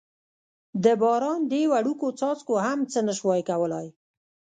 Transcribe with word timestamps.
د 0.83 0.85
باران 1.01 1.41
دې 1.51 1.61
وړوکو 1.71 2.07
څاڅکو 2.19 2.53
هم 2.65 2.79
څه 2.91 2.99
نه 3.07 3.13
شوای 3.19 3.41
کولای. 3.49 3.87